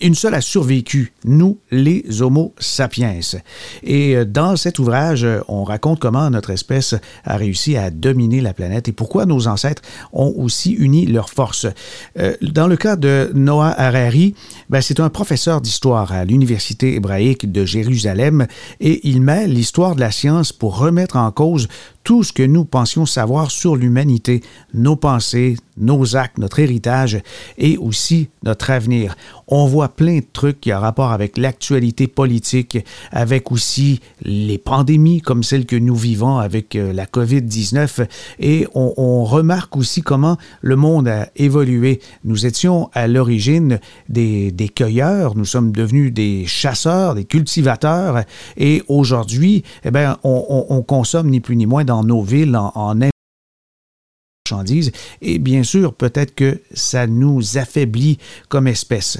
[0.01, 3.19] une seule a survécu, nous, les Homo sapiens.
[3.83, 8.87] Et dans cet ouvrage, on raconte comment notre espèce a réussi à dominer la planète
[8.87, 11.67] et pourquoi nos ancêtres ont aussi uni leurs forces.
[12.19, 14.35] Euh, dans le cas de Noah Harari,
[14.69, 18.47] ben, c'est un professeur d'histoire à l'Université hébraïque de Jérusalem
[18.79, 21.67] et il met l'histoire de la science pour remettre en cause
[22.03, 24.41] tout ce que nous pensions savoir sur l'humanité,
[24.73, 27.21] nos pensées, nos actes, notre héritage
[27.57, 29.15] et aussi notre avenir.
[29.47, 32.77] On voit plein de trucs qui ont rapport avec l'actualité politique,
[33.11, 38.07] avec aussi les pandémies comme celle que nous vivons avec euh, la COVID-19
[38.39, 42.01] et on, remarque aussi comment le monde a évolué.
[42.23, 48.23] Nous étions à l'origine des, des, cueilleurs, nous sommes devenus des chasseurs, des cultivateurs
[48.57, 53.01] et aujourd'hui, eh bien, on, on, consomme ni plus ni moins nos villes en, en
[55.21, 58.17] et bien sûr, peut-être que ça nous affaiblit
[58.49, 59.19] comme espèce.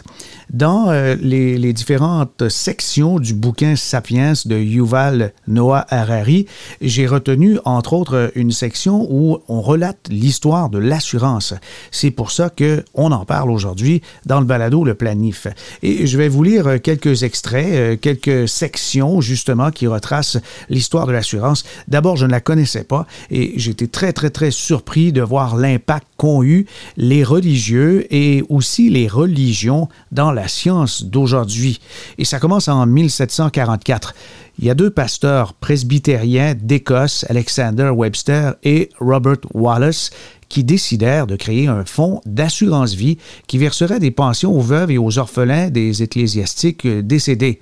[0.52, 6.46] Dans euh, les, différentes sections du bouquin Sapiens de Yuval Noah Harari,
[6.82, 11.54] j'ai retenu entre autres une section où on relate l'histoire de l'assurance.
[11.92, 15.48] C'est pour ça que on en parle aujourd'hui dans le balado Le Planif.
[15.82, 20.38] Et je vais vous lire quelques extraits, euh, quelques sections justement qui retracent
[20.70, 21.64] l'histoire de l'assurance.
[21.88, 26.08] D'abord, je ne la connaissais pas et j'étais très très très surpris de voir l'impact
[26.18, 26.66] qu'ont eu
[26.98, 31.80] les religieux et aussi les religions dans la science d'aujourd'hui.
[32.18, 34.14] Et ça commence en 1744.
[34.60, 40.12] Il y a deux pasteurs presbytériens d'Écosse, Alexander Webster et Robert Wallace,
[40.48, 45.18] qui décidèrent de créer un fonds d'assurance-vie qui verserait des pensions aux veuves et aux
[45.18, 47.60] orphelins des ecclésiastiques décédés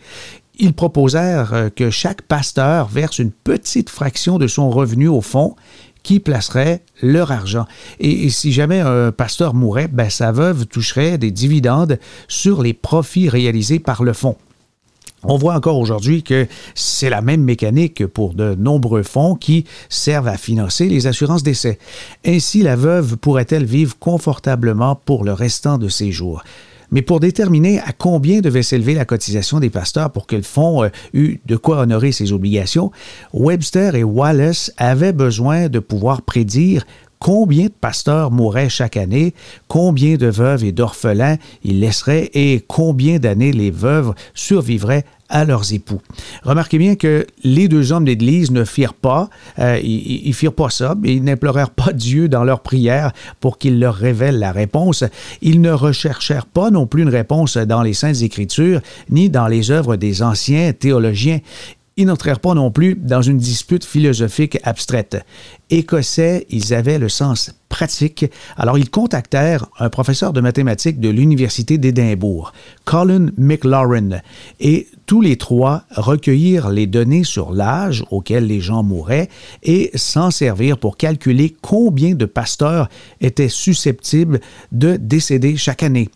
[0.62, 5.56] ils proposèrent euh, que chaque pasteur verse une petite fraction de son revenu au fonds
[6.04, 7.66] qui placerait leur argent.
[8.00, 13.30] Et, si jamais un pasteur mourait, ben, sa veuve toucherait des dividendes sur les profits
[13.30, 14.38] réalisés par le fonds.
[15.24, 20.28] On voit encore aujourd'hui que c'est la même mécanique pour de nombreux fonds qui servent
[20.28, 21.78] à financer les assurances d'essai.
[22.26, 26.44] Ainsi, la veuve pourrait-elle vivre confortablement pour le restant de ses jours?
[26.92, 30.84] Mais pour déterminer à combien devait s'élever la cotisation des pasteurs pour que le fonds
[30.84, 32.92] euh, eût de quoi honorer ses obligations,
[33.34, 36.86] Webster et Wallace avaient besoin de pouvoir prédire
[37.22, 39.34] combien de pasteurs mourraient chaque année,
[39.68, 42.32] combien de veuves et d'orphelins ils laisseraient?
[42.34, 46.02] Et combien d'années les veuves survivraient à leurs époux?
[46.42, 49.30] Remarquez bien que les deux hommes d'Église ne firent pas,
[49.60, 53.94] euh, ils, firent pas ça, ils n'implorèrent pas Dieu dans leur prière pour qu'il leur
[53.94, 55.04] révèle la réponse.
[55.44, 58.82] Ils ne recherchèrent pas non plus une réponse dans les Saintes Écritures,
[59.12, 61.40] ni dans les œuvres des anciens théologiens.
[61.98, 65.26] Ils n'entrèrent pas non plus dans une dispute philosophique abstraite.
[65.70, 68.26] Écossais, ils avaient le sens pratique,
[68.56, 72.54] alors ils contactèrent un professeur de mathématiques de l'Université d'Édimbourg,
[72.86, 74.22] Colin McLaurin,
[74.62, 79.30] et tous les trois recueillirent les données sur l'âge auquel les gens mouraient
[79.64, 82.88] et s'en servirent pour calculer combien de pasteurs
[83.20, 84.40] étaient susceptibles
[84.72, 86.10] de décéder chaque année.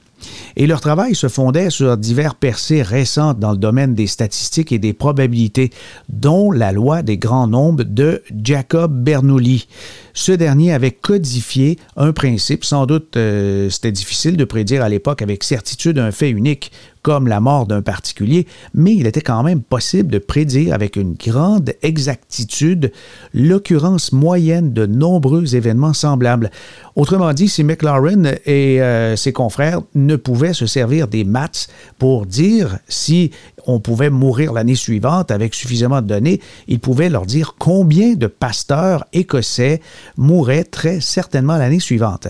[0.55, 4.79] Et leur travail se fondait sur divers percées récentes dans le domaine des statistiques et
[4.79, 5.71] des probabilités,
[6.09, 9.67] dont la loi des grands nombres de Jacob Bernoulli.
[10.13, 15.21] Ce dernier avait codifié un principe, sans doute euh, c'était difficile de prédire à l'époque
[15.21, 16.71] avec certitude un fait unique
[17.05, 21.13] comme la mort d'un particulier, mais il était quand même possible de prédire avec une
[21.13, 22.91] grande exactitude
[23.31, 26.49] l'occurrence moyenne de nombreux événements semblables.
[26.95, 31.67] Autrement dit, si McLaren et euh, ses confrères ne pouvaient se servir des maths
[31.99, 33.29] pour dire si
[33.67, 38.25] on pouvait mourir l'année suivante avec suffisamment de données, ils pouvaient leur dire combien de
[38.25, 39.79] pasteurs écossais
[40.17, 42.29] mourraient très certainement l'année suivante.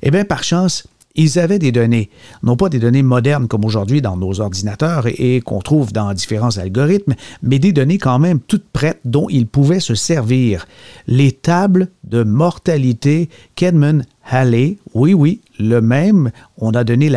[0.00, 2.10] Eh bien, par chance, ils avaient des données,
[2.42, 6.58] non pas des données modernes comme aujourd'hui dans nos ordinateurs et, qu'on trouve dans différents
[6.58, 10.66] algorithmes, mais des données quand même toutes prêtes dont ils pouvaient se servir.
[11.06, 16.30] Les tables de mortalité qu'Edmund Halley, oui, oui, le même.
[16.56, 17.10] On a donné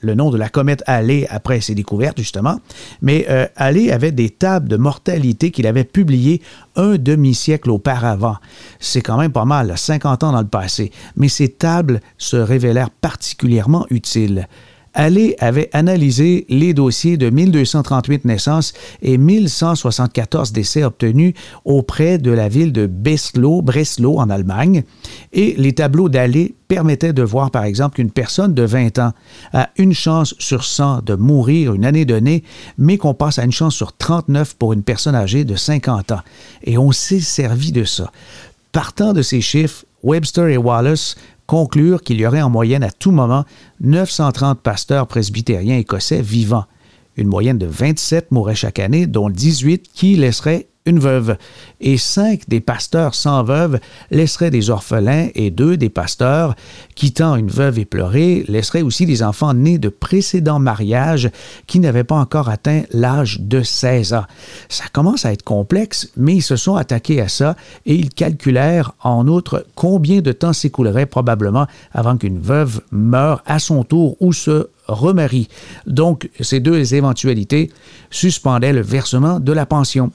[0.00, 2.60] le nom de la comète Halley après ses découvertes, justement.
[3.02, 6.40] Mais euh, avait des tables de mortalité qu'il avait publiées
[6.76, 8.36] un demi-siècle auparavant.
[8.80, 10.90] C'est quand même pas mal, 50 ans dans le passé.
[11.16, 14.48] Mais ces tables se révélèrent particulièrement utiles.
[14.94, 22.48] Allais avait analysé les dossiers de 1238 naissances et 1174 décès obtenus auprès de la
[22.48, 24.84] ville de Breslau, Breslau en Allemagne,
[25.32, 29.12] et les tableaux d'Allais permettaient de voir par exemple qu'une personne de 20 ans
[29.52, 32.44] a une chance sur 100 de mourir une année donnée,
[32.78, 36.20] mais qu'on passe à une chance sur 39 pour une personne âgée de 50 ans.
[36.62, 38.12] Et on s'est servi de ça.
[38.72, 43.10] Partant de ces chiffres, Webster et Wallace conclure qu'il y aurait en moyenne à tout
[43.10, 43.44] moment
[43.80, 46.64] 930 pasteurs presbytériens écossais vivants.
[47.16, 51.38] Une moyenne de 27 mourraient chaque année, dont 18 qui laisseraient une veuve,
[51.80, 53.78] et cinq des pasteurs sans veuve
[54.10, 56.54] laisseraient des orphelins, et deux des pasteurs,
[56.94, 61.30] quittant une veuve éplorée, laisseraient aussi des enfants nés de précédents mariages
[61.66, 64.26] qui n'avaient pas encore atteint l'âge de 16 ans.
[64.68, 68.92] Ça commence à être complexe, mais ils se sont attaqués à ça et ils calculèrent
[69.02, 74.34] en outre combien de temps s'écoulerait probablement avant qu'une veuve meure à son tour ou
[74.34, 75.48] se remarie.
[75.86, 77.70] Donc, ces deux éventualités
[78.10, 80.12] suspendaient le versement de la pension.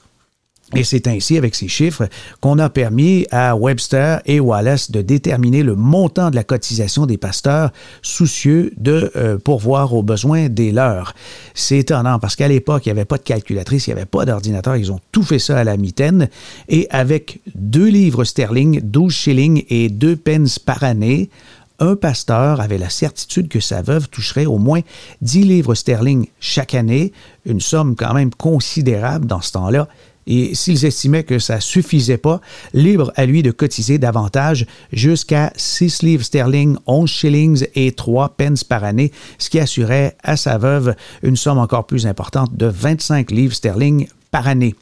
[0.76, 2.08] Et c'est ainsi, avec ces chiffres,
[2.42, 7.18] qu'on a permis à Webster et Wallace de déterminer le montant de la cotisation des
[7.18, 7.72] pasteurs
[8.04, 11.16] soucieux de euh, pourvoir aux besoins des leurs.
[11.56, 14.26] C'est étonnant parce qu'à l'époque, il n'y avait pas de calculatrice, il n'y avait pas
[14.26, 16.30] d'ordinateur, ils ont tout fait ça à la mitaine.
[16.68, 21.32] Et avec deux livres sterling, 12 shillings et deux pence par année,
[21.80, 24.82] un pasteur avait la certitude que sa veuve toucherait au moins
[25.22, 27.14] 10 livres sterling chaque année,
[27.46, 29.88] une somme quand même considérable dans ce temps-là,
[30.28, 32.42] et s'ils estimaient que ça suffisait pas,
[32.74, 38.64] libre à lui de cotiser davantage jusqu'à 6 livres sterling, 11 shillings et 3 pence
[38.64, 43.32] par année, ce qui assurait à sa veuve une somme encore plus importante de 25
[43.32, 44.76] livres sterling par année.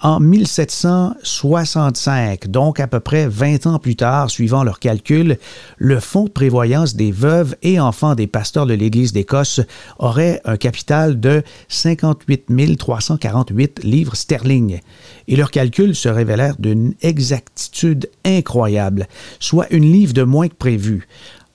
[0.00, 5.38] En 1765, donc à peu près 20 ans plus tard, suivant leurs calculs,
[5.76, 9.60] le fonds de prévoyance des veuves et enfants des pasteurs de l'Église d'Écosse
[9.98, 14.78] aurait un capital de 58 348 livres sterling.
[15.26, 19.08] Et leurs calculs se révélèrent d'une exactitude incroyable,
[19.40, 21.08] soit une livre de moins que prévu.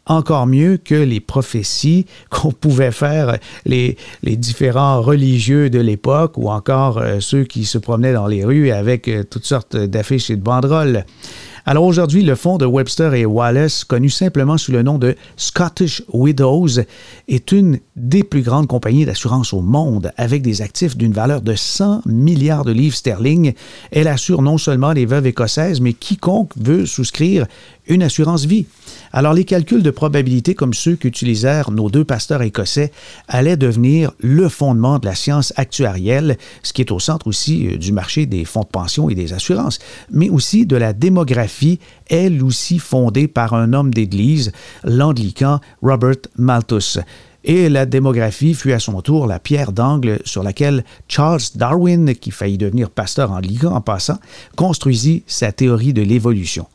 [0.05, 6.97] Encore mieux que les prophéties qu'on pouvait faire les, différents religieux de l'époque ou encore
[6.97, 10.41] euh, ceux qui se promenaient dans les rues avec euh, toutes sortes d'affiches et de
[10.41, 11.05] banderoles.
[11.65, 16.03] Alors aujourd'hui, le fonds de Webster et Wallace, connu simplement sous le nom de Scottish
[16.11, 16.81] Widows,
[17.29, 21.55] est une des plus grandes compagnies d'assurance au monde, avec des actifs d'une valeur de
[21.55, 23.53] 100 milliards de livres sterling.
[23.91, 27.45] Elle assure non seulement les veuves écossaises, mais quiconque veut souscrire
[27.87, 28.65] une assurance vie.
[29.11, 32.91] Alors les calculs de probabilité comme ceux qu'utilisèrent nos deux pasteurs écossais
[33.27, 37.77] allaient devenir le fondement de la science actuarielle, ce qui est au centre aussi euh,
[37.77, 39.79] du marché des fonds de pension et des assurances,
[40.11, 41.52] mais aussi de la démographie,
[42.07, 44.51] elle aussi fondée par un homme d'Église,
[44.83, 46.99] l'anglican Robert Malthus.
[47.45, 52.31] Et la démographie fut à son tour la pierre d'angle sur laquelle Charles Darwin, qui
[52.31, 54.17] faillit devenir pasteur anglican en passant,
[54.55, 56.67] construisit sa théorie de l'évolution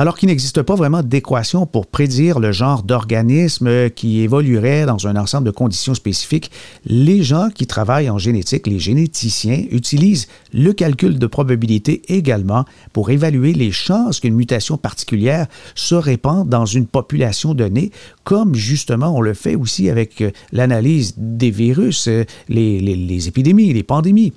[0.00, 5.14] alors qu'il n'existe pas vraiment d'équation pour prédire le genre d'organisme qui évoluerait dans un
[5.14, 6.50] ensemble de conditions spécifiques,
[6.86, 13.10] les gens qui travaillent en génétique, les généticiens, utilisent le calcul de probabilité également pour
[13.10, 17.90] évaluer les chances qu'une mutation particulière se répande dans une population donnée,
[18.24, 23.74] comme justement on le fait aussi avec euh, l'analyse des virus, euh, les, les épidémies,
[23.74, 24.32] les pandémies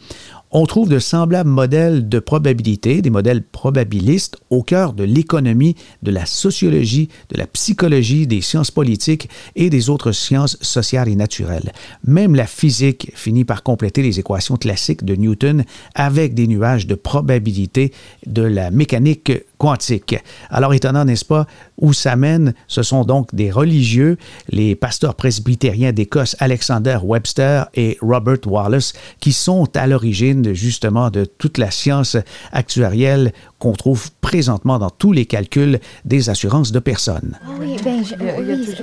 [0.54, 6.12] on trouve de semblables modèles de probabilité, des modèles probabilistes, au cœur de l'économie, de
[6.12, 11.74] la sociologie, de la psychologie, des sciences politiques et des autres sciences sociales et naturelles.
[12.06, 16.95] Même la physique finit par compléter les équations classiques de Newton avec des nuages de
[16.95, 17.91] probabilité
[18.28, 19.32] de la mécanique
[19.64, 20.18] quantique.
[20.49, 21.47] Alors étonnant, n'est-ce pas,
[21.78, 24.18] où ça mène, ce sont donc des religieux,
[24.49, 28.91] les pasteurs presbytériens d'Écosse Alexander Webster et Robert Wallace,
[29.22, 32.18] qui sont à l'origine justement de toute la science
[32.51, 37.39] actuarielle qu'on trouve présentement dans tous les calculs des assurances de personnes.
[37.57, 38.76] Oui, ben, oui,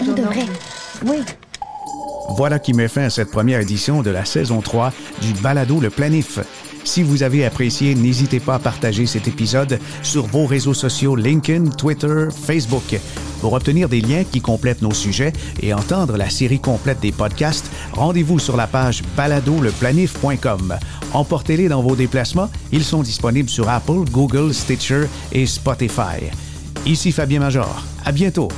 [0.00, 0.46] on, devrait.
[1.06, 1.18] Oui.
[2.30, 4.92] Voilà qui met fin à cette première édition de la saison 3
[5.22, 6.40] du Balado Le Planif.
[6.84, 11.70] Si vous avez apprécié, n'hésitez pas à partager cet épisode sur vos réseaux sociaux LinkedIn,
[11.70, 12.98] Twitter, Facebook.
[13.40, 15.32] Pour obtenir des liens qui complètent nos sujets
[15.62, 20.74] et entendre la série complète des podcasts, rendez-vous sur la page baladoleplanif.com.
[21.12, 22.50] Emportez-les dans vos déplacements.
[22.70, 26.30] Ils sont disponibles sur Apple, Google, Stitcher et Spotify.
[26.86, 27.82] Ici Fabien Major.
[28.04, 28.48] À bientôt.